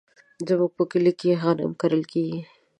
زمونږ 0.47 0.71
په 0.77 0.83
کلي 0.91 1.13
کې 1.19 1.39
غنم 1.41 1.71
کرل 1.81 2.03
کیږي. 2.11 2.41